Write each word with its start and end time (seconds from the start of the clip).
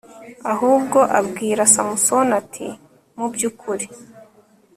ahubwo 0.51 0.99
abwira 1.19 1.61
samusoni, 1.73 2.33
ati 2.41 2.67
mu 3.17 3.25
by'ukuri 3.33 3.85